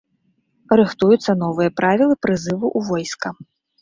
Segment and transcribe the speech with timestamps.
[0.79, 3.27] Рыхтуюцца новыя правілы прызыву ў войска.